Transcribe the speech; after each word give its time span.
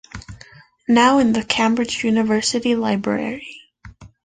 Now 0.87 1.19
in 1.19 1.31
the 1.33 1.43
Cambridge 1.43 2.03
University 2.03 2.73
Library. 2.75 3.61